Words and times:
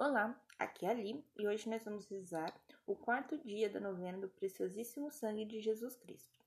Olá, 0.00 0.40
aqui 0.60 0.86
é 0.86 0.90
a 0.90 0.92
Ali 0.92 1.24
e 1.36 1.48
hoje 1.48 1.68
nós 1.68 1.84
vamos 1.84 2.06
rezar 2.06 2.54
o 2.86 2.94
quarto 2.94 3.36
dia 3.36 3.68
da 3.68 3.80
novena 3.80 4.16
do 4.16 4.28
preciosíssimo 4.28 5.10
sangue 5.10 5.44
de 5.44 5.60
Jesus 5.60 5.96
Cristo. 5.96 6.38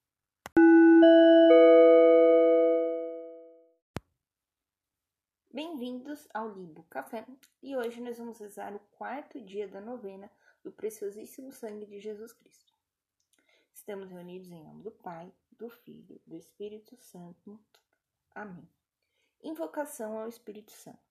Bem-vindos 5.53 6.29
ao 6.33 6.47
Libo 6.53 6.83
Café 6.83 7.27
e 7.61 7.75
hoje 7.75 7.99
nós 7.99 8.17
vamos 8.17 8.39
rezar 8.39 8.73
o 8.73 8.79
quarto 8.97 9.41
dia 9.41 9.67
da 9.67 9.81
novena 9.81 10.31
do 10.63 10.71
preciosíssimo 10.71 11.51
sangue 11.51 11.85
de 11.85 11.99
Jesus 11.99 12.31
Cristo. 12.31 12.73
Estamos 13.73 14.09
reunidos 14.09 14.49
em 14.49 14.63
nome 14.63 14.81
do 14.81 14.91
Pai, 14.91 15.29
do 15.51 15.67
Filho, 15.67 16.21
do 16.25 16.37
Espírito 16.37 16.95
Santo. 16.95 17.59
Amém. 18.33 18.65
Invocação 19.43 20.17
ao 20.17 20.29
Espírito 20.29 20.71
Santo. 20.71 21.10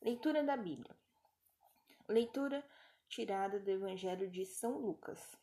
Leitura 0.00 0.42
da 0.42 0.56
Bíblia. 0.56 0.94
Leitura 2.08 2.64
tirada 3.08 3.58
do 3.58 3.70
Evangelho 3.70 4.30
de 4.30 4.46
São 4.46 4.78
Lucas. 4.78 5.36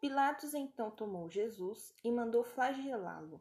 Pilatos 0.00 0.54
então 0.54 0.90
tomou 0.90 1.30
Jesus 1.30 1.94
e 2.04 2.10
mandou 2.10 2.44
flagelá-lo. 2.44 3.40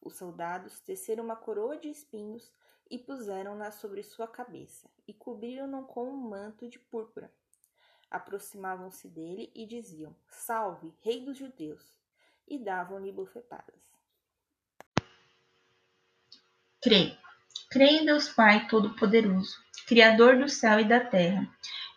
Os 0.00 0.16
soldados 0.16 0.80
teceram 0.80 1.24
uma 1.24 1.36
coroa 1.36 1.76
de 1.76 1.88
espinhos 1.88 2.50
e 2.90 2.98
puseram-na 2.98 3.70
sobre 3.70 4.02
sua 4.02 4.26
cabeça 4.26 4.90
e 5.06 5.14
cobriram-no 5.14 5.86
com 5.86 6.08
um 6.08 6.16
manto 6.16 6.68
de 6.68 6.78
púrpura. 6.78 7.32
Aproximavam-se 8.10 9.08
dele 9.08 9.52
e 9.54 9.66
diziam: 9.66 10.16
Salve, 10.28 10.94
Rei 11.00 11.24
dos 11.24 11.36
Judeus! 11.38 11.94
e 12.46 12.58
davam-lhe 12.58 13.12
bofetadas. 13.12 13.80
3. 16.80 17.21
Creio 17.72 18.02
em 18.02 18.04
Deus 18.04 18.28
Pai 18.28 18.68
Todo-Poderoso, 18.68 19.56
Criador 19.86 20.36
do 20.36 20.46
céu 20.46 20.78
e 20.78 20.84
da 20.84 21.00
terra, 21.00 21.48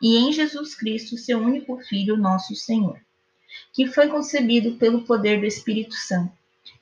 e 0.01 0.15
em 0.15 0.31
Jesus 0.31 0.73
Cristo, 0.73 1.17
seu 1.17 1.37
único 1.37 1.77
Filho, 1.79 2.15
nosso 2.15 2.55
Senhor, 2.55 2.97
que 3.73 3.85
foi 3.85 4.07
concebido 4.07 4.77
pelo 4.77 5.03
poder 5.03 5.41
do 5.41 5.45
Espírito 5.45 5.93
Santo. 5.93 6.31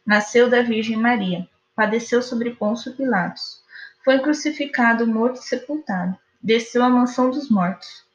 Nasceu 0.06 0.48
da 0.48 0.62
Virgem 0.62 0.96
Maria, 0.96 1.50
padeceu 1.76 2.22
sobre 2.22 2.52
Pôncio 2.52 2.94
Pilatos, 2.94 3.64
foi 4.06 4.20
crucificado, 4.20 5.08
morto 5.08 5.38
e 5.38 5.44
sepultado, 5.44 6.16
desceu 6.40 6.84
à 6.84 6.90
mansão 6.90 7.32
dos 7.32 7.50
mortos, 7.50 8.06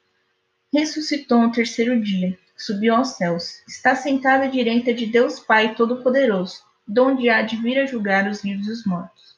ressuscitou 0.72 1.42
no 1.42 1.50
terceiro 1.50 2.00
dia, 2.00 2.38
subiu 2.56 2.94
aos 2.94 3.16
céus, 3.16 3.64
está 3.66 3.96
sentado 3.96 4.44
à 4.44 4.46
direita 4.46 4.94
de 4.94 5.06
Deus 5.06 5.40
Pai 5.40 5.74
Todo-Poderoso, 5.74 6.62
donde 6.86 7.28
há 7.28 7.42
de 7.42 7.56
vir 7.56 7.80
a 7.80 7.86
julgar 7.86 8.30
os 8.30 8.42
vivos 8.42 8.68
e 8.68 8.70
os 8.70 8.86
mortos. 8.86 9.37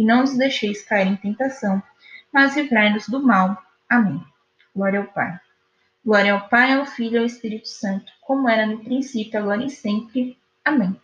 e 0.00 0.04
não 0.04 0.22
nos 0.22 0.34
deixeis 0.34 0.82
cair 0.82 1.08
em 1.08 1.16
tentação, 1.16 1.82
mas 2.32 2.56
livrai-nos 2.56 3.06
do 3.06 3.22
mal. 3.22 3.62
Amém. 3.86 4.24
Glória 4.74 5.00
ao 5.00 5.06
Pai. 5.08 5.38
Glória 6.02 6.32
ao 6.32 6.48
Pai, 6.48 6.72
ao 6.72 6.86
Filho 6.86 7.16
e 7.16 7.18
ao 7.18 7.26
Espírito 7.26 7.68
Santo, 7.68 8.10
como 8.22 8.48
era 8.48 8.64
no 8.66 8.82
princípio, 8.82 9.38
agora 9.38 9.62
e 9.62 9.68
sempre. 9.68 10.38
Amém. 10.64 10.98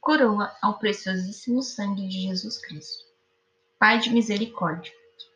Coroa 0.00 0.50
ao 0.62 0.78
preciosíssimo 0.78 1.62
sangue 1.62 2.08
de 2.08 2.22
Jesus 2.22 2.56
Cristo. 2.56 3.04
Pai 3.78 3.98
de 3.98 4.08
misericórdia, 4.08 4.90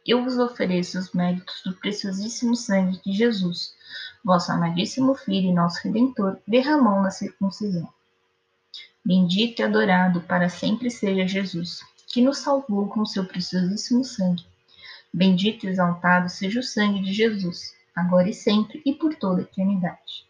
eu 0.07 0.25
vos 0.25 0.39
ofereço 0.39 0.99
os 0.99 1.13
méritos 1.13 1.61
do 1.67 1.75
preciosíssimo 1.75 2.57
sangue 2.57 2.99
de 3.05 3.13
Jesus, 3.13 3.75
vosso 4.25 4.51
amadíssimo 4.51 5.15
Filho 5.15 5.51
e 5.51 5.55
nosso 5.55 5.83
Redentor, 5.85 6.39
derramou 6.49 7.03
na 7.03 7.11
circuncisão 7.11 7.93
Bendito 9.07 9.61
e 9.61 9.63
adorado 9.63 10.23
para 10.23 10.49
sempre 10.49 10.91
seja 10.91 11.27
Jesus, 11.27 11.81
que 12.07 12.23
nos 12.23 12.39
salvou 12.39 12.89
com 12.89 13.05
seu 13.05 13.27
preciosíssimo 13.27 14.03
sangue. 14.03 14.47
Bendito 15.13 15.67
e 15.67 15.69
exaltado 15.69 16.31
seja 16.31 16.61
o 16.61 16.63
sangue 16.63 17.03
de 17.03 17.13
Jesus, 17.13 17.75
agora 17.95 18.31
e 18.31 18.33
sempre 18.33 18.81
e 18.83 18.95
por 18.95 19.15
toda 19.15 19.41
a 19.41 19.45
eternidade. 19.45 20.25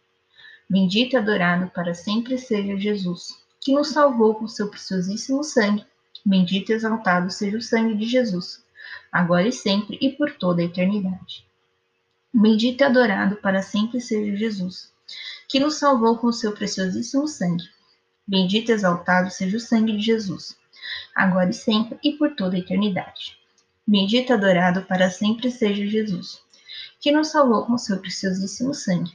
Bendito 0.69 1.13
e 1.13 1.17
adorado 1.17 1.71
para 1.71 1.93
sempre 1.93 2.37
seja 2.37 2.75
Jesus, 2.75 3.41
que 3.61 3.73
nos 3.73 3.87
salvou 3.91 4.35
com 4.35 4.45
seu 4.45 4.69
preciosíssimo 4.69 5.41
sangue. 5.41 5.85
Bendito 6.25 6.71
e 6.71 6.75
exaltado 6.75 7.31
seja 7.31 7.57
o 7.57 7.61
sangue 7.61 7.95
de 7.95 8.05
Jesus, 8.05 8.61
agora 9.09 9.47
e 9.47 9.53
sempre 9.53 9.97
e 10.01 10.09
por 10.09 10.33
toda 10.33 10.61
a 10.61 10.65
eternidade. 10.65 11.45
Bendito 12.33 12.81
e 12.81 12.83
adorado 12.83 13.37
para 13.37 13.61
sempre 13.61 14.01
seja 14.01 14.35
Jesus, 14.35 14.91
que 15.47 15.61
nos 15.61 15.75
salvou 15.75 16.17
com 16.17 16.29
seu 16.33 16.51
preciosíssimo 16.51 17.25
sangue. 17.25 17.63
Bendito 18.27 18.69
e 18.69 18.73
exaltado 18.73 19.29
seja 19.29 19.57
o 19.57 19.59
sangue 19.59 19.95
de 19.95 20.03
Jesus, 20.03 20.57
agora 21.15 21.51
e 21.51 21.53
sempre 21.53 21.99
e 22.03 22.13
por 22.13 22.35
toda 22.35 22.55
a 22.55 22.59
eternidade. 22.59 23.37
Bendito 23.87 24.31
e 24.31 24.33
adorado 24.33 24.81
para 24.81 25.11
sempre 25.11 25.51
seja 25.51 25.85
Jesus, 25.85 26.41
que 26.99 27.11
nos 27.11 27.27
salvou 27.27 27.67
com 27.67 27.77
seu 27.77 27.99
preciosíssimo 27.99 28.73
sangue. 28.73 29.13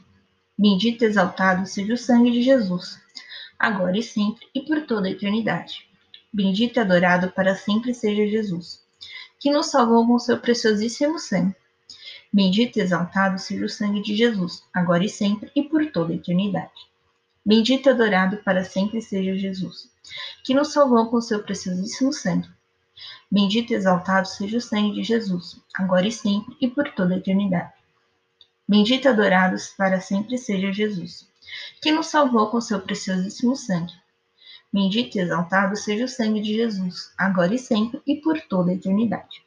Bendito 0.56 1.02
e 1.02 1.06
exaltado 1.06 1.66
seja 1.66 1.94
o 1.94 1.96
sangue 1.96 2.30
de 2.30 2.40
Jesus, 2.40 3.00
agora 3.58 3.98
e 3.98 4.02
sempre 4.02 4.46
e 4.54 4.60
por 4.60 4.86
toda 4.86 5.08
a 5.08 5.10
eternidade. 5.10 5.88
Bendito 6.32 6.76
e 6.76 6.80
adorado 6.80 7.32
para 7.32 7.56
sempre 7.56 7.92
seja 7.92 8.30
Jesus, 8.30 8.80
que 9.40 9.50
nos 9.50 9.72
salvou 9.72 10.06
com 10.06 10.20
seu 10.20 10.38
preciosíssimo 10.38 11.18
sangue. 11.18 11.56
Bendito 12.32 12.78
e 12.78 12.82
exaltado 12.82 13.40
seja 13.40 13.64
o 13.64 13.68
sangue 13.68 14.02
de 14.02 14.14
Jesus, 14.14 14.62
agora 14.72 15.04
e 15.04 15.08
sempre 15.08 15.50
e 15.56 15.64
por 15.64 15.90
toda 15.90 16.12
a 16.12 16.16
eternidade. 16.16 16.89
Bendito 17.44 17.88
e 17.88 17.90
adorado 17.90 18.36
para 18.38 18.64
sempre 18.64 19.00
seja 19.00 19.34
Jesus, 19.34 19.90
que 20.44 20.52
nos 20.52 20.74
salvou 20.74 21.08
com 21.08 21.22
seu 21.22 21.42
preciosíssimo 21.42 22.12
sangue. 22.12 22.50
Bendito 23.30 23.72
e 23.72 23.76
exaltado 23.76 24.28
seja 24.28 24.58
o 24.58 24.60
sangue 24.60 24.96
de 24.96 25.02
Jesus, 25.02 25.58
agora 25.74 26.06
e 26.06 26.12
sempre 26.12 26.54
e 26.60 26.68
por 26.68 26.92
toda 26.92 27.14
a 27.14 27.16
eternidade. 27.16 27.72
Bendito 28.68 29.06
e 29.06 29.08
adorado 29.08 29.56
para 29.76 30.02
sempre 30.02 30.36
seja 30.36 30.70
Jesus, 30.70 31.26
que 31.80 31.90
nos 31.90 32.08
salvou 32.08 32.50
com 32.50 32.60
seu 32.60 32.78
preciosíssimo 32.78 33.56
sangue. 33.56 33.94
Bendito 34.70 35.16
e 35.16 35.20
exaltado 35.22 35.76
seja 35.76 36.04
o 36.04 36.08
sangue 36.08 36.42
de 36.42 36.54
Jesus, 36.54 37.10
agora 37.16 37.54
e 37.54 37.58
sempre 37.58 38.02
e 38.06 38.16
por 38.16 38.38
toda 38.42 38.70
a 38.70 38.74
eternidade. 38.74 39.42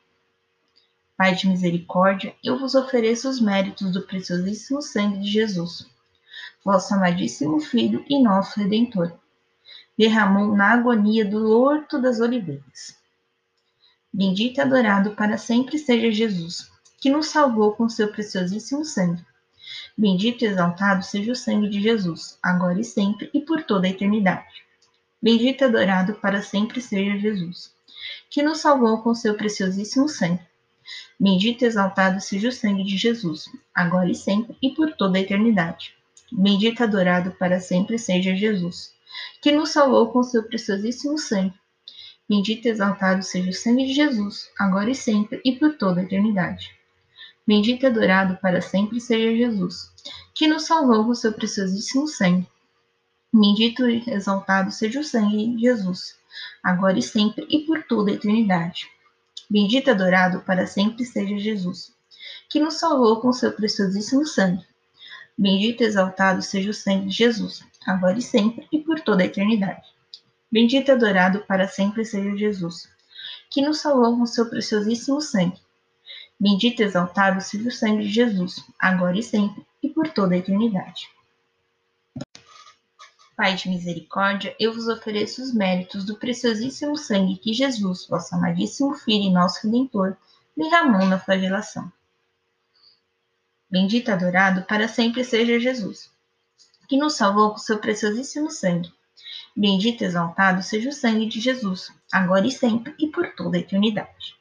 Pai 1.16 1.36
de 1.36 1.48
misericórdia, 1.48 2.36
eu 2.44 2.58
vos 2.58 2.74
ofereço 2.74 3.30
os 3.30 3.40
méritos 3.40 3.92
do 3.92 4.02
preciosíssimo 4.02 4.82
sangue 4.82 5.20
de 5.20 5.32
Jesus 5.32 5.93
vosso 6.64 6.94
amadíssimo 6.94 7.60
Filho 7.60 8.06
e 8.08 8.22
nosso 8.22 8.60
Redentor, 8.60 9.14
derramou 9.98 10.56
na 10.56 10.72
agonia 10.72 11.26
do 11.26 11.52
horto 11.52 12.02
das 12.02 12.20
oliveiras. 12.20 12.98
Bendito 14.12 14.58
e 14.58 14.62
adorado 14.62 15.12
para 15.12 15.38
sempre 15.38 15.78
seja 15.78 16.12
Jesus, 16.12 16.72
que 17.00 17.10
nos 17.10 17.28
salvou 17.28 17.74
com 17.74 17.90
seu 17.90 18.12
preciosíssimo 18.12 18.86
sangue. 18.86 19.26
Bendito 19.98 20.44
e 20.44 20.48
exaltado 20.48 21.04
seja 21.04 21.32
o 21.32 21.36
sangue 21.36 21.70
de 21.70 21.82
Jesus, 21.82 22.38
agora 22.42 22.80
e 22.80 22.84
sempre 22.84 23.30
e 23.34 23.42
por 23.42 23.64
toda 23.64 23.88
a 23.88 23.90
eternidade. 23.90 24.64
Bendito 25.22 25.62
e 25.62 25.66
adorado 25.66 26.16
para 26.16 26.42
sempre 26.42 26.82
seja 26.82 27.18
Jesus, 27.18 27.74
que 28.30 28.44
nos 28.44 28.60
salvou 28.60 29.02
com 29.02 29.16
seu 29.16 29.36
preciosíssimo 29.36 30.08
sangue. 30.08 30.42
Bendito 31.20 31.64
e 31.64 31.66
exaltado 31.66 32.20
seja 32.22 32.50
o 32.50 32.52
sangue 32.52 32.84
de 32.84 32.98
Jesus, 32.98 33.50
agora 33.74 34.10
e 34.10 34.16
sempre 34.16 34.58
e 34.62 34.72
por 34.72 34.94
toda 34.94 35.18
a 35.18 35.22
eternidade. 35.22 35.96
Bendito 36.36 36.82
e 36.82 36.84
adorado 36.84 37.32
para 37.34 37.60
sempre 37.60 38.00
seja 38.00 38.36
Jesus, 38.36 38.92
que 39.40 39.52
nos 39.52 39.70
salvou 39.70 40.12
com 40.12 40.24
seu 40.24 40.44
preciosíssimo 40.44 41.18
sangue. 41.18 41.54
Bendito 42.28 42.66
e 42.66 42.72
exaltado 42.72 43.22
seja 43.22 43.52
o 43.52 43.54
sangue 43.54 43.86
de 43.86 43.94
Jesus, 43.94 44.50
agora 44.58 44.90
e 44.90 44.96
sempre 44.96 45.40
e 45.46 45.52
por 45.52 45.78
toda 45.78 46.02
a 46.02 46.04
eternidade. 46.04 46.72
Bendito 47.46 47.84
e 47.84 47.86
adorado 47.86 48.36
para 48.42 48.62
sempre 48.62 49.00
seja 49.00 49.38
Jesus, 49.38 49.92
que 50.34 50.48
nos 50.48 50.64
salvou 50.64 51.06
com 51.06 51.14
seu 51.14 51.34
preciosíssimo 51.34 52.08
sangue. 52.08 52.48
Bendito 53.32 53.88
e 53.88 54.04
exaltado 54.10 54.72
seja 54.72 55.02
o 55.02 55.04
sangue 55.04 55.56
de 55.56 55.62
Jesus, 55.62 56.16
agora 56.64 56.98
e 56.98 57.04
sempre 57.04 57.46
e 57.48 57.60
por 57.60 57.84
toda 57.84 58.10
a 58.10 58.16
eternidade. 58.16 58.90
Bendito 59.48 59.88
e 59.88 59.92
adorado 59.92 60.42
para 60.42 60.66
sempre 60.66 61.06
seja 61.06 61.38
Jesus, 61.38 61.94
que 62.50 62.60
nos 62.60 62.80
salvou 62.80 63.22
com 63.22 63.32
seu 63.32 63.52
preciosíssimo 63.52 64.26
sangue. 64.26 64.66
Bendito 65.38 65.82
e 65.82 65.86
exaltado 65.86 66.42
seja 66.42 66.70
o 66.70 66.74
sangue 66.74 67.08
de 67.08 67.16
Jesus, 67.16 67.64
agora 67.86 68.18
e 68.18 68.22
sempre 68.22 68.68
e 68.72 68.80
por 68.80 69.00
toda 69.00 69.24
a 69.24 69.26
eternidade. 69.26 69.82
Bendito 70.52 70.90
e 70.90 70.92
adorado 70.92 71.44
para 71.48 71.68
sempre 71.68 72.06
seja 72.06 72.38
Jesus, 72.38 72.88
que 73.50 73.62
nos 73.62 73.80
salvou 73.80 74.18
com 74.18 74.26
seu 74.26 74.50
preciosíssimo 74.50 75.20
sangue. 75.20 75.60
Bendito 76.40 76.82
e 76.82 76.86
exaltado 76.86 77.42
seja 77.42 77.68
o 77.68 77.72
sangue 77.72 78.04
de 78.04 78.10
Jesus, 78.10 78.64
agora 78.80 79.18
e 79.18 79.24
sempre 79.24 79.66
e 79.82 79.90
por 79.90 80.10
toda 80.10 80.36
a 80.36 80.38
eternidade. 80.38 81.10
Pai 83.36 83.56
de 83.56 83.68
misericórdia, 83.68 84.56
eu 84.60 84.72
vos 84.72 84.88
ofereço 84.88 85.42
os 85.42 85.52
méritos 85.52 86.06
do 86.06 86.16
preciosíssimo 86.16 86.96
sangue 86.96 87.38
que 87.38 87.52
Jesus, 87.52 88.06
vosso 88.08 88.36
amadíssimo 88.36 88.94
Filho 88.94 89.30
e 89.30 89.34
nosso 89.34 89.66
Redentor, 89.66 90.16
derramou 90.56 91.08
na 91.08 91.20
flagelação. 91.20 91.92
Bendito 93.74 94.12
e 94.12 94.14
adorado 94.14 94.62
para 94.68 94.88
sempre 94.88 95.24
seja 95.24 95.60
Jesus, 95.60 96.12
que 96.88 96.96
nos 96.96 97.16
salvou 97.16 97.54
com 97.54 97.58
seu 97.58 97.80
preciosíssimo 97.80 98.52
sangue. 98.52 98.94
Bendito 99.58 100.04
e 100.04 100.06
exaltado 100.06 100.62
seja 100.62 100.90
o 100.90 100.94
sangue 100.94 101.26
de 101.26 101.40
Jesus, 101.40 101.92
agora 102.12 102.46
e 102.46 102.52
sempre 102.52 102.94
e 103.00 103.08
por 103.08 103.34
toda 103.34 103.58
a 103.58 103.60
eternidade. 103.60 104.36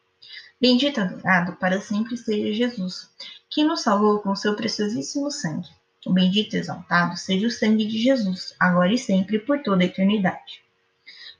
Bendito 0.60 1.00
e 1.00 1.02
adorado 1.02 1.56
para 1.56 1.80
sempre 1.80 2.14
seja 2.14 2.52
Jesus, 2.52 3.08
que 3.48 3.64
nos 3.64 3.80
salvou 3.80 4.18
com 4.18 4.36
seu 4.36 4.54
preciosíssimo 4.54 5.30
sangue. 5.30 5.70
Bendito 6.06 6.54
e 6.54 6.58
exaltado 6.58 7.16
seja 7.16 7.46
o 7.46 7.50
sangue 7.50 7.86
de 7.86 8.02
Jesus, 8.02 8.54
agora 8.60 8.92
e 8.92 8.98
sempre 8.98 9.36
e 9.36 9.40
por 9.40 9.62
toda 9.62 9.82
a 9.82 9.86
eternidade. 9.86 10.62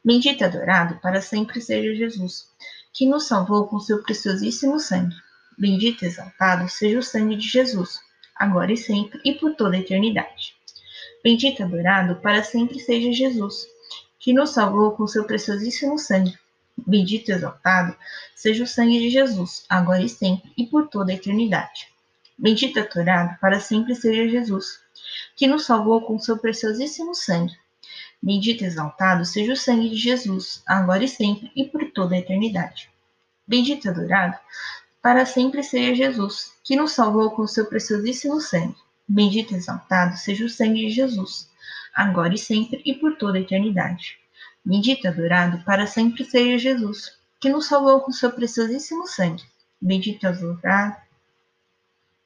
Bendito 0.03 0.41
e 0.41 0.44
adorado 0.44 0.99
para 1.03 1.21
sempre 1.21 1.61
seja 1.61 1.94
Jesus, 1.94 2.49
que 2.91 3.05
nos 3.05 3.27
salvou 3.27 3.67
com 3.67 3.79
seu 3.79 4.03
preciosíssimo 4.03 4.81
sangue. 4.81 5.15
Bendito 5.59 6.05
e 6.05 6.09
exaltado 6.09 6.69
seja 6.69 6.99
o 6.99 7.03
sangue 7.03 7.37
de 7.37 7.49
Jesus, 7.49 8.01
agora 8.35 8.73
e 8.73 8.77
sempre 8.77 9.21
e 9.25 9.35
por 9.35 9.55
toda 9.55 9.77
a 9.77 9.81
eternidade. 9.81 10.55
Bendito 11.23 11.61
e 11.61 11.63
adorado 11.63 12.17
para 12.17 12.43
sempre 12.43 12.81
seja 12.81 13.13
Jesus, 13.13 13.67
que 14.19 14.33
nos 14.33 14.51
salvou 14.51 14.93
com 14.93 15.07
seu 15.07 15.25
preciosíssimo 15.25 15.99
sangue. 15.99 16.37
Bendito 16.77 17.31
e 17.31 17.35
exaltado 17.35 17.97
seja 18.35 18.65
o 18.65 18.67
sangue 18.67 18.99
de 18.99 19.11
Jesus, 19.11 19.65
agora 19.69 20.03
e 20.03 20.09
sempre 20.09 20.53
e 20.57 20.67
por 20.67 20.89
toda 20.89 21.13
a 21.13 21.15
eternidade. 21.15 21.89
Bendito 22.39 22.79
e 22.79 22.83
adorado 22.83 23.39
para 23.41 23.61
sempre 23.61 23.95
seja 23.95 24.29
Jesus, 24.29 24.81
que 25.37 25.47
nos 25.47 25.65
salvou 25.65 26.01
com 26.03 26.19
seu 26.19 26.39
preciosíssimo 26.39 27.15
sangue. 27.15 27.55
Bendito 28.21 28.63
e 28.63 28.67
exaltado 28.67 29.25
seja 29.25 29.53
o 29.53 29.57
sangue 29.57 29.91
de 29.91 29.97
Jesus, 29.97 30.63
agora 30.67 31.05
e 31.05 31.09
sempre 31.09 31.51
e 31.55 31.65
por 31.65 31.91
toda 31.93 32.15
a 32.15 32.19
eternidade. 32.19 32.91
Bendito 33.47 33.87
e 33.87 33.91
adorado 33.91 34.39
para 35.03 35.27
sempre 35.27 35.65
seja 35.65 36.07
Jesus, 36.07 36.53
que 36.63 36.77
nos 36.77 36.93
salvou 36.93 37.33
com 37.33 37.43
o 37.43 37.49
seu 37.49 37.67
preciosíssimo 37.67 38.41
sangue. 38.41 38.77
Bendito 39.07 39.53
e 39.53 39.57
exaltado 39.57 40.17
seja 40.17 40.45
o 40.45 40.49
sangue 40.49 40.87
de 40.87 40.91
Jesus, 40.91 41.51
agora 41.93 42.33
e 42.33 42.39
sempre 42.39 42.81
e 42.87 42.95
por 42.95 43.17
toda 43.17 43.37
a 43.37 43.41
eternidade. 43.41 44.17
Bendito 44.65 45.05
e 45.05 45.09
adorado 45.09 45.63
para 45.65 45.89
sempre 45.89 46.25
seja 46.25 46.57
Jesus, 46.57 47.19
que 47.41 47.49
nos 47.49 47.67
salvou 47.67 48.01
com 48.01 48.13
o 48.13 48.15
seu 48.15 48.31
preciosíssimo 48.31 49.09
sangue. 49.09 49.43
Bendito 49.81 50.23
e 50.23 50.27
adorado, 50.29 50.97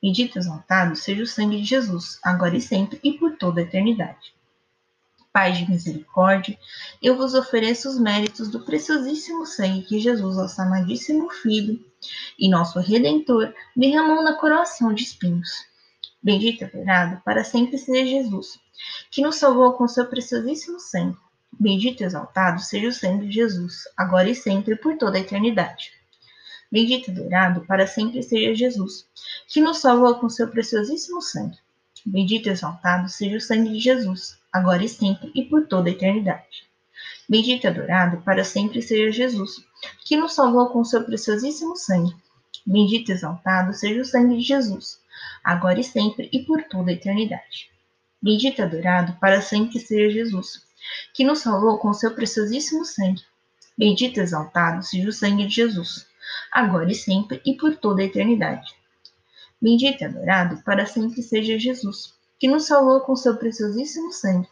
bendito 0.02 0.37
e 0.37 0.38
exaltado 0.38 0.94
seja 0.94 1.23
o 1.23 1.26
sangue 1.26 1.56
de 1.56 1.64
Jesus, 1.64 2.20
agora 2.23 2.58
e 2.58 2.61
sempre 2.61 3.00
e 3.02 3.14
por 3.14 3.38
toda 3.38 3.61
a 3.61 3.64
eternidade. 3.64 4.34
Pai 5.32 5.52
de 5.52 5.69
misericórdia, 5.69 6.58
eu 7.02 7.17
vos 7.17 7.34
ofereço 7.34 7.88
os 7.88 7.99
méritos 7.99 8.49
do 8.50 8.61
preciosíssimo 8.61 9.46
sangue 9.46 9.82
que 9.82 9.99
Jesus, 9.99 10.37
nosso 10.37 10.61
amadíssimo 10.61 11.31
Filho 11.31 11.82
e 12.38 12.48
nosso 12.48 12.78
Redentor, 12.80 13.52
derramou 13.76 14.22
na 14.22 14.34
coroação 14.34 14.92
de 14.92 15.02
espinhos. 15.02 15.50
Bendito 16.22 16.62
e 16.62 16.64
adorado 16.64 17.22
para 17.24 17.44
sempre 17.44 17.78
seja 17.78 18.04
Jesus, 18.04 18.58
que 19.10 19.22
nos 19.22 19.36
salvou 19.36 19.72
com 19.74 19.86
seu 19.86 20.06
preciosíssimo 20.06 20.80
sangue. 20.80 21.16
Bendito 21.58 22.02
e 22.02 22.04
exaltado 22.04 22.60
seja 22.60 22.88
o 22.88 22.92
sangue 22.92 23.28
de 23.28 23.32
Jesus, 23.32 23.84
agora 23.96 24.28
e 24.28 24.34
sempre 24.34 24.76
por 24.76 24.98
toda 24.98 25.16
a 25.16 25.20
eternidade. 25.20 25.92
Bendito 26.70 27.10
e 27.10 27.12
adorado 27.12 27.64
para 27.64 27.86
sempre 27.86 28.22
seja 28.22 28.54
Jesus, 28.54 29.06
que 29.48 29.60
nos 29.60 29.78
salvou 29.78 30.16
com 30.16 30.28
seu 30.28 30.48
preciosíssimo 30.48 31.22
sangue. 31.22 31.58
Bendito 32.04 32.48
e 32.48 32.50
exaltado 32.50 33.08
seja 33.08 33.36
o 33.36 33.40
sangue 33.40 33.70
de 33.70 33.80
Jesus, 33.80 34.38
agora 34.52 34.84
e 34.84 34.88
sempre 34.88 35.30
e 35.34 35.44
por 35.44 35.66
toda 35.66 35.88
a 35.88 35.92
eternidade. 35.92 36.65
Bendito 37.28 37.64
e 37.64 37.67
adorado 37.67 38.19
para 38.23 38.44
sempre 38.44 38.81
seja 38.81 39.11
Jesus, 39.11 39.56
que 40.05 40.17
nos 40.17 40.34
salvou 40.34 40.69
com 40.69 40.84
seu 40.84 41.05
preciosíssimo 41.05 41.76
sangue. 41.76 42.14
Bendito 42.64 43.11
e 43.11 43.14
exaltado 43.14 43.75
seja 43.75 44.00
o 44.00 44.05
sangue 44.05 44.37
de 44.37 44.43
Jesus, 44.43 45.00
agora 45.43 45.81
e 45.81 45.84
sempre 45.84 46.28
e 46.32 46.44
por 46.44 46.62
toda 46.64 46.90
a 46.90 46.94
eternidade. 46.94 47.70
Bendito 48.23 48.61
e 48.61 48.62
adorado 48.62 49.17
para 49.20 49.40
sempre 49.40 49.78
seja 49.81 50.11
Jesus, 50.11 50.64
que 51.12 51.25
nos 51.25 51.40
salvou 51.40 51.78
com 51.78 51.93
seu 51.93 52.14
preciosíssimo 52.14 52.84
sangue. 52.84 53.23
Bendito 53.76 54.19
e 54.19 54.23
exaltado 54.23 54.82
seja 54.84 55.08
o 55.08 55.12
sangue 55.12 55.46
de 55.46 55.55
Jesus, 55.55 56.06
agora 56.52 56.90
e 56.90 56.94
sempre 56.94 57.43
e 57.44 57.55
por 57.55 57.76
toda 57.76 58.02
a 58.02 58.05
eternidade. 58.05 58.75
Bendito 59.61 60.00
e 60.00 60.05
adorado 60.05 60.62
para 60.62 60.87
sempre 60.87 61.23
seja 61.23 61.58
Jesus, 61.58 62.14
que 62.38 62.46
nos 62.46 62.67
salvou 62.67 63.00
com 63.00 63.17
seu 63.17 63.37
preciosíssimo 63.37 64.12
sangue. 64.12 64.49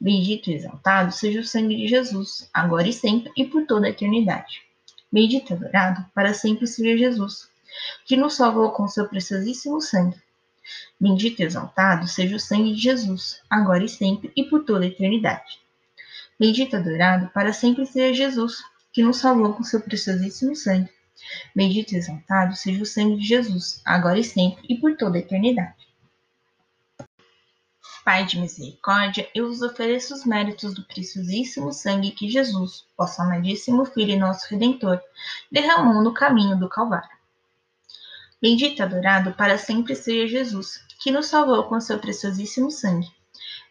Bendito 0.00 0.50
e 0.50 0.54
exaltado 0.54 1.12
seja 1.12 1.40
o 1.40 1.44
sangue 1.44 1.76
de 1.76 1.88
Jesus, 1.88 2.48
agora 2.52 2.88
e 2.88 2.92
sempre 2.92 3.32
e 3.36 3.44
por 3.44 3.66
toda 3.66 3.86
a 3.86 3.90
eternidade. 3.90 4.62
Bendito 5.10 5.50
e 5.50 5.54
adorado 5.54 6.04
para 6.14 6.34
sempre 6.34 6.66
seja 6.66 6.96
Jesus, 6.96 7.48
que 8.04 8.16
nos 8.16 8.34
salvou 8.34 8.70
com 8.72 8.88
seu 8.88 9.08
preciosíssimo 9.08 9.80
sangue. 9.80 10.20
Bendito 11.00 11.40
e 11.40 11.44
exaltado 11.44 12.06
seja 12.06 12.36
o 12.36 12.40
sangue 12.40 12.74
de 12.74 12.80
Jesus, 12.80 13.40
agora 13.48 13.84
e 13.84 13.88
sempre 13.88 14.32
e 14.36 14.44
por 14.44 14.64
toda 14.64 14.84
a 14.84 14.88
eternidade. 14.88 15.60
Bendito 16.38 16.74
e 16.74 16.76
adorado 16.76 17.28
para 17.28 17.52
sempre 17.52 17.86
seja 17.86 18.14
Jesus, 18.14 18.62
que 18.92 19.02
nos 19.02 19.18
salvou 19.18 19.52
com 19.54 19.62
seu 19.62 19.80
preciosíssimo 19.80 20.56
sangue. 20.56 20.90
Bendito 21.54 21.92
e 21.92 21.96
exaltado 21.96 22.56
seja 22.56 22.82
o 22.82 22.86
sangue 22.86 23.20
de 23.20 23.26
Jesus, 23.26 23.80
agora 23.84 24.18
e 24.18 24.24
sempre 24.24 24.64
e 24.68 24.76
por 24.76 24.96
toda 24.96 25.16
a 25.16 25.20
eternidade. 25.20 25.83
Pai 28.04 28.26
de 28.26 28.38
misericórdia, 28.38 29.30
eu 29.34 29.48
vos 29.48 29.62
ofereço 29.62 30.12
os 30.12 30.26
méritos 30.26 30.74
do 30.74 30.84
preciosíssimo 30.84 31.72
sangue 31.72 32.10
que 32.10 32.28
Jesus, 32.28 32.84
vosso 32.98 33.22
amadíssimo 33.22 33.86
Filho 33.86 34.12
e 34.12 34.18
nosso 34.18 34.46
Redentor, 34.50 35.00
derramou 35.50 36.02
no 36.02 36.12
caminho 36.12 36.54
do 36.58 36.68
Calvário. 36.68 37.16
Bendito 38.42 38.78
e 38.78 38.82
adorado 38.82 39.32
para 39.32 39.56
sempre 39.56 39.96
seja 39.96 40.26
Jesus, 40.26 40.84
que 41.02 41.10
nos 41.10 41.28
salvou 41.28 41.62
com 41.64 41.80
seu 41.80 41.98
preciosíssimo 41.98 42.70
sangue. 42.70 43.10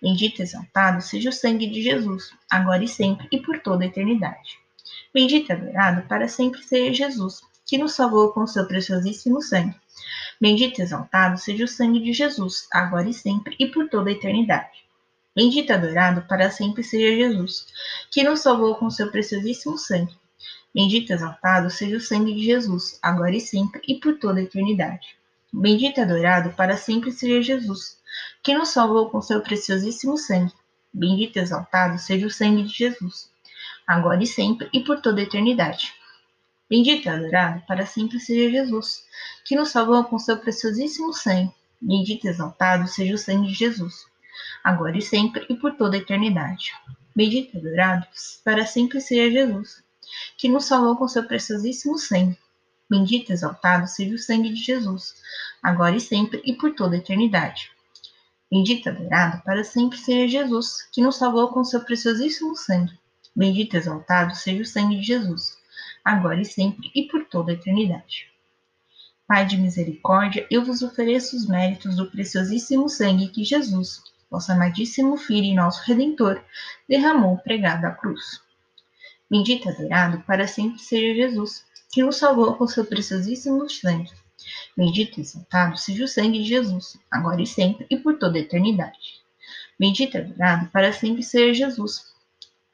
Bendito 0.02 0.40
e 0.40 0.42
exaltado 0.42 1.00
seja 1.04 1.30
o 1.30 1.34
sangue 1.34 1.68
de 1.68 1.84
Jesus, 1.84 2.32
agora 2.50 2.84
e 2.84 2.88
sempre 2.88 3.28
e 3.32 3.40
por 3.40 3.60
toda 3.60 3.84
a 3.84 3.88
eternidade. 3.88 4.58
Bendito 5.14 5.52
e 5.52 5.54
adorado 5.54 6.08
para 6.08 6.28
sempre 6.28 6.64
seja 6.64 7.06
Jesus, 7.08 7.42
que 7.68 7.78
nos 7.78 7.94
salvou 7.94 8.34
com 8.34 8.48
seu 8.48 8.66
preciosíssimo 8.66 9.44
sangue. 9.44 9.83
Bendito 10.44 10.80
e 10.80 10.82
exaltado 10.82 11.38
seja 11.38 11.64
o 11.64 11.68
sangue 11.70 12.02
de 12.02 12.12
Jesus, 12.12 12.68
agora 12.70 13.08
e 13.08 13.14
sempre 13.14 13.56
e 13.58 13.68
por 13.68 13.88
toda 13.88 14.10
a 14.10 14.12
eternidade. 14.12 14.84
Bendito 15.34 15.70
e 15.70 15.72
adorado 15.72 16.24
para 16.24 16.52
sempre 16.52 16.84
seja 16.84 17.16
Jesus, 17.16 17.68
que 18.12 18.26
nos 18.26 18.42
salvou 18.42 18.76
com 18.76 18.90
seu 18.90 19.10
preciosíssimo 19.10 19.78
sangue. 19.78 20.14
Bendito 20.76 21.12
e 21.12 21.14
exaltado 21.14 21.70
seja 21.70 21.96
o 21.96 22.02
sangue 22.02 22.36
de 22.36 22.44
Jesus, 22.44 23.00
agora 23.02 23.34
e 23.34 23.40
sempre 23.40 23.82
e 23.88 24.02
por 24.02 24.20
toda 24.20 24.42
a 24.42 24.44
eternidade. 24.44 25.16
Bendito 25.50 26.00
e 26.00 26.02
adorado 26.02 26.50
para 26.58 26.76
sempre 26.76 27.14
seja 27.14 27.42
Jesus, 27.42 27.98
que 28.44 28.54
nos 28.54 28.68
salvou 28.68 29.10
com 29.10 29.22
seu 29.22 29.40
preciosíssimo 29.40 30.18
sangue. 30.18 30.52
Bendito 30.94 31.38
e 31.38 31.42
exaltado 31.42 31.98
seja 31.98 32.28
o 32.28 32.30
sangue 32.30 32.64
de 32.64 32.74
Jesus, 32.80 33.32
agora 33.88 34.22
e 34.22 34.28
sempre 34.28 34.68
e 34.74 34.82
por 34.82 35.00
toda 35.00 35.22
a 35.22 35.24
eternidade. 35.24 35.94
Bendito 36.74 37.06
e 37.06 37.10
adorado 37.10 37.62
para 37.68 37.86
sempre 37.86 38.20
seja 38.20 38.50
Jesus, 38.50 39.06
que 39.46 39.56
nos 39.56 39.70
salvou 39.70 40.04
com 40.06 40.18
seu 40.18 40.40
preciosíssimo 40.40 41.14
sangue. 41.14 41.54
Bendito 41.80 42.26
e 42.26 42.30
exaltado 42.32 42.88
seja 42.88 43.14
o 43.14 43.18
sangue 43.20 43.50
de 43.50 43.54
Jesus, 43.54 44.08
agora 44.64 44.98
e 44.98 45.02
sempre 45.04 45.46
e 45.48 45.56
por 45.56 45.74
toda 45.76 45.96
a 45.96 46.00
eternidade. 46.00 46.74
Bendito 47.16 47.54
e 47.54 47.60
adorado 47.60 48.08
para 48.44 48.66
sempre 48.66 49.00
seja 49.00 49.32
Jesus, 49.32 49.84
que 50.36 50.50
nos 50.50 50.66
salvou 50.66 50.98
com 50.98 51.08
seu 51.08 51.24
preciosíssimo 51.28 51.96
sangue. 52.00 52.40
Bendito 52.90 53.30
e 53.30 53.34
exaltado 53.34 53.88
seja 53.88 54.16
o 54.16 54.18
sangue 54.18 54.50
de 54.50 54.60
Jesus, 54.60 55.14
agora 55.62 55.96
e 55.96 56.02
sempre 56.02 56.42
e 56.44 56.54
por 56.54 56.74
toda 56.74 56.96
a 56.96 56.98
eternidade. 56.98 57.70
Bendito 58.52 58.88
e 58.88 58.90
adorado 58.90 59.44
para 59.44 59.64
sempre 59.64 60.00
seja 60.00 60.40
Jesus, 60.40 60.90
que 60.92 61.04
nos 61.04 61.18
salvou 61.18 61.50
com 61.50 61.64
seu 61.64 61.82
preciosíssimo 61.82 62.56
sangue. 62.56 62.98
Bendito 63.36 63.76
e 63.76 63.78
exaltado 63.78 64.34
seja 64.34 64.64
o 64.64 64.66
sangue 64.66 64.96
de 64.96 65.04
Jesus, 65.04 65.62
agora 66.04 66.42
e 66.42 66.46
sempre 66.46 66.92
e 66.94 67.04
por 67.04 67.26
toda 67.26 67.52
a 67.52 67.56
eternidade. 67.56 68.28
Pai 69.28 69.46
de 69.46 69.58
misericórdia, 69.58 70.46
eu 70.52 70.66
vos 70.66 70.82
ofereço 70.82 71.36
os 71.36 71.48
méritos 71.48 71.96
do 71.96 72.12
preciosíssimo 72.12 72.90
sangue 72.90 73.30
que 73.30 73.44
Jesus, 73.44 74.04
vosso 74.30 74.52
amadíssimo 74.52 75.16
Filho 75.16 75.46
e 75.46 75.56
nosso 75.56 75.82
Redentor, 75.86 76.44
derramou 76.90 77.38
pregado 77.38 77.86
à 77.86 77.92
cruz. 77.92 78.42
Bendito 79.30 79.70
adorado 79.70 80.20
para 80.28 80.46
sempre 80.46 80.80
seja 80.80 81.16
Jesus, 81.16 81.66
que 81.92 82.04
nos 82.04 82.18
salvou 82.18 82.56
com 82.56 82.68
seu 82.68 82.86
preciosíssimo 82.86 83.70
sangue. 83.70 84.12
Bendito 84.76 85.18
e 85.18 85.22
exaltado 85.22 85.78
seja 85.78 86.04
o 86.04 86.08
sangue 86.08 86.44
de 86.44 86.50
Jesus, 86.50 86.98
agora 87.10 87.42
e 87.42 87.48
sempre 87.48 87.88
e 87.90 87.98
por 87.98 88.18
toda 88.18 88.38
a 88.38 88.42
eternidade. 88.42 89.22
Bendito 89.80 90.18
adorado 90.18 90.68
para 90.68 90.92
sempre 90.92 91.24
seja 91.24 91.66
Jesus, 91.66 92.14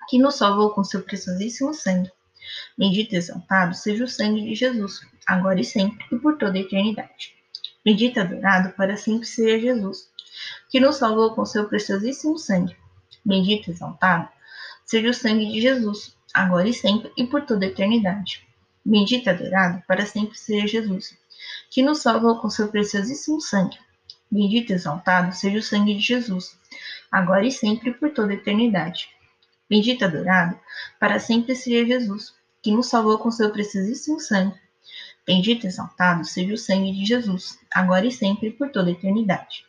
que 0.10 0.18
nos 0.18 0.36
salvou 0.36 0.72
com 0.72 0.84
seu 0.84 1.04
preciosíssimo 1.04 1.74
sangue. 1.74 2.12
Bendito 2.78 3.14
e 3.14 3.18
exaltado 3.18 3.76
seja 3.76 4.04
o 4.04 4.08
sangue 4.08 4.42
de 4.42 4.56
Jesus, 4.56 5.02
agora 5.28 5.60
e 5.60 5.64
sempre 5.64 6.06
e 6.12 6.18
por 6.18 6.38
toda 6.38 6.58
a 6.58 6.62
eternidade. 6.62 7.36
Bendito 7.84 8.18
e 8.18 8.20
adorado 8.20 8.74
para 8.74 8.98
sempre 8.98 9.26
seja 9.26 9.60
Jesus, 9.60 10.10
que 10.70 10.80
nos 10.80 10.98
salvou 10.98 11.34
com 11.34 11.46
seu 11.46 11.68
preciosíssimo 11.68 12.38
sangue. 12.38 12.76
Bendito 13.26 13.70
e 13.70 13.74
exaltado 13.74 14.30
seja 14.86 15.10
o 15.10 15.14
sangue 15.14 15.52
de 15.52 15.62
Jesus, 15.62 16.16
agora 16.34 16.68
e 16.68 16.74
sempre 16.74 17.12
e 17.18 17.26
por 17.26 17.46
toda 17.46 17.66
a 17.66 17.70
eternidade. 17.70 18.48
Bendito 18.84 19.28
e 19.28 19.30
adorado 19.30 19.84
para 19.88 20.06
sempre 20.06 20.38
seja 20.38 20.68
Jesus, 20.68 21.18
que 21.70 21.84
nos 21.84 22.02
salvou 22.02 22.40
com 22.40 22.50
seu 22.50 22.70
preciosíssimo 22.70 23.40
sangue. 23.40 23.78
Bendito 24.32 24.72
e 24.72 24.76
exaltado 24.76 25.36
seja 25.36 25.60
o 25.60 25.64
sangue 25.64 25.96
de 25.96 26.02
Jesus, 26.02 26.58
agora 27.12 27.46
e 27.46 27.52
sempre 27.52 27.90
e 27.90 27.94
por 27.94 28.12
toda 28.12 28.32
a 28.32 28.36
eternidade. 28.36 29.10
Bendito 29.70 30.02
e 30.02 30.06
adorado 30.06 30.60
para 31.00 31.20
sempre 31.20 31.56
seja 31.56 31.86
Jesus, 31.86 32.34
que 32.62 32.72
nos 32.72 32.88
salvou 32.88 33.18
com 33.18 33.32
seu 33.32 33.52
preciosíssimo 33.52 34.20
sangue. 34.20 34.60
Bendito 35.26 35.66
e 35.66 35.68
exaltado 35.68 36.26
seja 36.26 36.54
o 36.54 36.58
sangue 36.58 36.92
de 36.92 37.06
Jesus, 37.06 37.60
agora 37.72 38.06
e 38.06 38.12
sempre 38.12 38.52
por 38.52 38.72
toda 38.72 38.90
a 38.90 38.94
eternidade. 38.94 39.66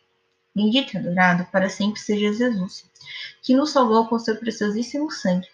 Bendito 0.54 0.94
e 0.94 0.98
adorado 0.98 1.46
para 1.52 1.68
sempre 1.68 2.00
seja 2.00 2.32
Jesus, 2.32 2.90
que 3.42 3.54
nos 3.54 3.70
salvou 3.70 4.08
com 4.08 4.18
seu 4.18 4.36
preciosíssimo 4.36 5.10
sangue. 5.10 5.48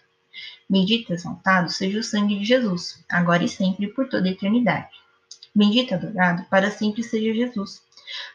Bendito 0.69 1.11
e 1.11 1.15
exaltado 1.15 1.69
seja 1.69 1.99
o 1.99 2.03
sangue 2.03 2.39
de 2.39 2.45
Jesus, 2.45 3.03
agora 3.09 3.43
e 3.43 3.47
sempre 3.47 3.87
por 3.87 4.09
toda 4.09 4.27
a 4.27 4.31
eternidade. 4.31 4.89
Bendito 5.53 5.91
e 5.91 5.93
adorado 5.93 6.45
para 6.49 6.71
sempre 6.71 7.03
seja 7.03 7.33
Jesus, 7.33 7.83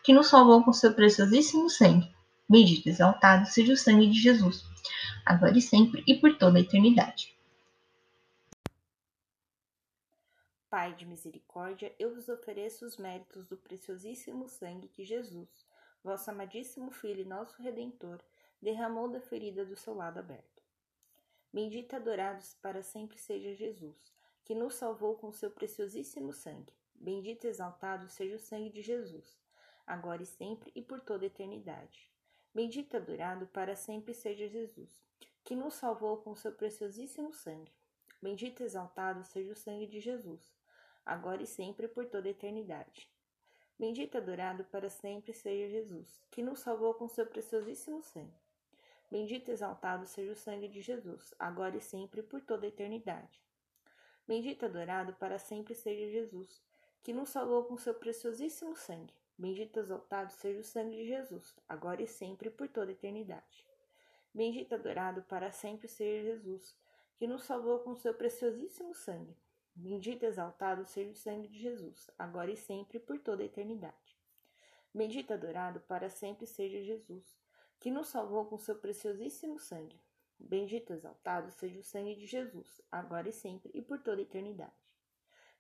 que 0.04 0.12
nos 0.12 0.28
salvou 0.28 0.62
com 0.62 0.72
seu 0.72 0.92
preciosíssimo 0.92 1.68
sangue. 1.68 2.10
Bendito 2.48 2.86
e 2.86 2.90
exaltado 2.90 3.46
seja 3.46 3.72
o 3.72 3.76
sangue 3.76 4.08
de 4.08 4.20
Jesus, 4.20 4.64
agora 5.24 5.56
e 5.56 5.62
sempre 5.62 6.02
e 6.06 6.14
por 6.14 6.36
toda 6.36 6.58
a 6.58 6.60
eternidade. 6.60 7.34
Pai 10.72 10.94
de 10.94 11.04
misericórdia, 11.04 11.94
eu 11.98 12.14
vos 12.14 12.30
ofereço 12.30 12.86
os 12.86 12.96
méritos 12.96 13.44
do 13.44 13.58
preciosíssimo 13.58 14.48
sangue 14.48 14.88
que 14.88 15.04
Jesus, 15.04 15.66
vosso 16.02 16.30
amadíssimo 16.30 16.90
Filho 16.90 17.20
e 17.20 17.26
nosso 17.26 17.60
Redentor, 17.60 18.22
derramou 18.58 19.06
da 19.06 19.20
ferida 19.20 19.66
do 19.66 19.76
seu 19.76 19.92
lado 19.92 20.18
aberto. 20.18 20.62
Bendito 21.52 21.92
e 21.92 21.96
adorado 21.96 22.42
para 22.62 22.82
sempre 22.82 23.18
seja 23.18 23.54
Jesus, 23.54 24.14
que 24.46 24.54
nos 24.54 24.72
salvou 24.76 25.14
com 25.16 25.30
seu 25.30 25.50
preciosíssimo 25.50 26.32
sangue. 26.32 26.72
Bendito 26.94 27.44
e 27.44 27.50
exaltado 27.50 28.08
seja 28.08 28.36
o 28.36 28.40
sangue 28.40 28.70
de 28.70 28.80
Jesus, 28.80 29.38
agora 29.86 30.22
e 30.22 30.26
sempre 30.26 30.72
e 30.74 30.80
por 30.80 31.00
toda 31.00 31.26
a 31.26 31.26
eternidade. 31.26 32.08
Bendito 32.54 32.94
e 32.94 32.96
adorado 32.96 33.46
para 33.48 33.76
sempre 33.76 34.14
seja 34.14 34.48
Jesus, 34.48 35.04
que 35.44 35.54
nos 35.54 35.74
salvou 35.74 36.16
com 36.22 36.34
seu 36.34 36.50
preciosíssimo 36.50 37.30
sangue. 37.30 37.70
Bendito 38.22 38.62
e 38.62 38.64
exaltado 38.64 39.22
seja 39.22 39.52
o 39.52 39.56
sangue 39.56 39.86
de 39.86 40.00
Jesus, 40.00 40.61
agora 41.04 41.42
e 41.42 41.46
sempre 41.46 41.88
por 41.88 42.06
toda 42.06 42.28
a 42.28 42.30
eternidade. 42.30 43.10
Bendito 43.78 44.14
e 44.14 44.18
adorado 44.18 44.64
para 44.64 44.88
sempre 44.88 45.32
seja 45.32 45.68
Jesus, 45.68 46.22
que 46.30 46.42
nos 46.42 46.60
salvou 46.60 46.94
com 46.94 47.08
seu 47.08 47.26
preciosíssimo 47.26 48.02
sangue. 48.02 48.40
Bendito 49.10 49.50
e 49.50 49.52
exaltado 49.52 50.06
seja 50.06 50.32
o 50.32 50.36
sangue 50.36 50.68
de 50.68 50.80
Jesus, 50.80 51.34
agora 51.38 51.76
e 51.76 51.80
sempre 51.80 52.22
por 52.22 52.40
toda 52.40 52.64
a 52.64 52.68
eternidade. 52.68 53.42
Bendito 54.26 54.64
e 54.64 54.66
adorado 54.66 55.12
para 55.14 55.38
sempre 55.38 55.74
seja 55.74 56.10
Jesus, 56.10 56.62
que 57.02 57.12
nos 57.12 57.30
salvou 57.30 57.64
com 57.64 57.76
seu 57.76 57.92
preciosíssimo 57.92 58.76
sangue. 58.76 59.12
Bendito 59.36 59.76
e 59.76 59.80
exaltado 59.80 60.32
seja 60.32 60.60
o 60.60 60.64
sangue 60.64 60.96
de 60.96 61.06
Jesus, 61.06 61.56
agora 61.68 62.02
e 62.02 62.06
sempre 62.06 62.50
por 62.50 62.68
toda 62.68 62.90
a 62.90 62.94
eternidade. 62.94 63.66
Bendito 64.32 64.72
e 64.72 64.74
adorado 64.76 65.22
para 65.24 65.50
sempre 65.50 65.88
seja 65.88 66.28
Jesus, 66.28 66.76
que 67.16 67.26
nos 67.26 67.42
salvou 67.42 67.80
com 67.80 67.94
seu 67.96 68.14
preciosíssimo 68.14 68.94
sangue. 68.94 69.36
Bendito 69.74 70.24
exaltado 70.24 70.84
seja 70.84 71.10
o 71.10 71.14
sangue 71.14 71.48
de 71.48 71.58
Jesus, 71.58 72.10
agora 72.18 72.50
e 72.50 72.56
sempre 72.56 73.00
por 73.00 73.18
toda 73.18 73.42
a 73.42 73.46
eternidade. 73.46 74.16
Bendito 74.94 75.32
adorado 75.32 75.80
para 75.80 76.10
sempre 76.10 76.46
seja 76.46 76.82
Jesus, 76.82 77.40
que 77.80 77.90
nos 77.90 78.08
salvou 78.08 78.44
com 78.44 78.58
seu 78.58 78.76
preciosíssimo 78.76 79.58
sangue. 79.58 79.98
Bendito 80.38 80.92
exaltado 80.92 81.50
seja 81.50 81.78
o 81.78 81.82
sangue 81.82 82.14
de 82.14 82.26
Jesus, 82.26 82.82
agora 82.90 83.28
e 83.28 83.32
sempre 83.32 83.70
e 83.72 83.80
por 83.80 83.98
toda 83.98 84.20
a 84.20 84.22
eternidade. 84.22 84.72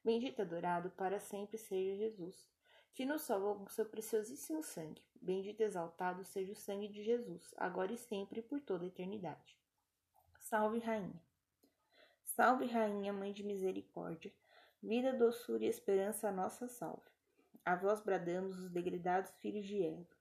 Bendito 0.04 0.42
adorado 0.42 0.90
para 0.90 1.18
sempre 1.18 1.56
seja 1.56 1.96
Jesus, 1.96 2.50
que 2.92 3.06
nos 3.06 3.22
salvou 3.22 3.56
com 3.56 3.68
seu 3.68 3.86
preciosíssimo 3.86 4.62
sangue. 4.62 5.02
Bendito 5.20 5.62
exaltado 5.62 6.22
seja 6.24 6.52
o 6.52 6.56
sangue 6.56 6.88
de 6.88 7.02
Jesus, 7.02 7.54
agora 7.56 7.92
e 7.92 7.96
sempre 7.96 8.40
e 8.40 8.42
por 8.42 8.60
toda 8.60 8.84
a 8.84 8.88
eternidade. 8.88 9.56
Salve, 10.38 10.80
Rainha. 10.80 11.31
Salve, 12.34 12.64
Rainha, 12.64 13.12
Mãe 13.12 13.30
de 13.30 13.44
Misericórdia, 13.44 14.32
vida, 14.82 15.12
doçura 15.12 15.64
e 15.64 15.68
esperança, 15.68 16.30
a 16.30 16.32
nossa 16.32 16.66
salve. 16.66 17.10
A 17.62 17.76
vós 17.76 18.00
bradamos 18.00 18.58
os 18.58 18.70
degredados 18.70 19.30
filhos 19.32 19.66
de 19.66 19.84
Eva. 19.84 20.16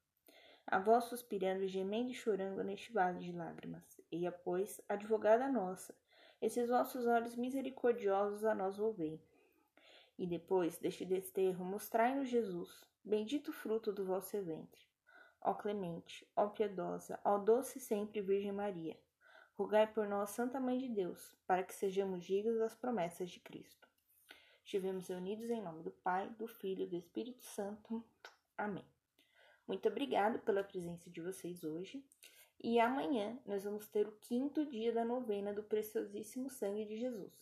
A 0.67 0.77
vós 0.77 1.05
suspirando, 1.05 1.65
gemendo 1.69 2.11
e 2.11 2.13
chorando 2.13 2.61
neste 2.65 2.91
vale 2.91 3.19
de 3.19 3.31
lágrimas. 3.31 4.01
Eia, 4.11 4.29
pois, 4.29 4.81
advogada 4.89 5.47
nossa, 5.47 5.95
esses 6.41 6.67
vossos 6.67 7.07
olhos 7.07 7.37
misericordiosos 7.37 8.43
a 8.43 8.53
nós 8.53 8.75
volvei. 8.75 9.17
E 10.19 10.27
depois 10.27 10.77
deste 10.77 11.05
desterro, 11.05 11.63
mostrai-nos 11.63 12.27
Jesus, 12.27 12.83
bendito 13.05 13.53
fruto 13.53 13.93
do 13.93 14.03
vosso 14.03 14.31
ventre. 14.43 14.81
Ó 15.39 15.53
clemente, 15.53 16.29
ó 16.35 16.47
piedosa, 16.47 17.17
ó 17.23 17.37
doce 17.37 17.79
sempre 17.79 18.19
Virgem 18.19 18.51
Maria 18.51 18.99
rogai 19.57 19.87
por 19.87 20.07
nós, 20.07 20.29
Santa 20.31 20.59
Mãe 20.59 20.77
de 20.77 20.89
Deus, 20.89 21.33
para 21.45 21.63
que 21.63 21.73
sejamos 21.73 22.23
dignos 22.23 22.59
das 22.59 22.75
promessas 22.75 23.29
de 23.29 23.39
Cristo. 23.39 23.87
Estivemos 24.63 25.07
reunidos 25.07 25.49
em 25.49 25.61
nome 25.61 25.83
do 25.83 25.91
Pai, 25.91 26.29
do 26.29 26.47
Filho 26.47 26.83
e 26.83 26.87
do 26.87 26.95
Espírito 26.95 27.43
Santo. 27.43 28.03
Amém. 28.57 28.85
Muito 29.67 29.87
obrigado 29.87 30.39
pela 30.39 30.63
presença 30.63 31.09
de 31.09 31.21
vocês 31.21 31.63
hoje. 31.63 32.03
E 32.63 32.79
amanhã 32.79 33.39
nós 33.45 33.63
vamos 33.63 33.87
ter 33.87 34.07
o 34.07 34.11
quinto 34.21 34.65
dia 34.65 34.93
da 34.93 35.03
novena 35.03 35.53
do 35.53 35.63
preciosíssimo 35.63 36.49
sangue 36.49 36.85
de 36.85 36.97
Jesus. 36.97 37.33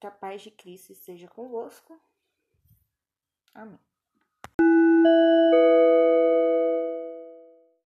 Que 0.00 0.06
a 0.06 0.10
paz 0.10 0.42
de 0.42 0.50
Cristo 0.50 0.92
esteja 0.92 1.26
convosco. 1.26 2.00
Amém. 3.52 3.80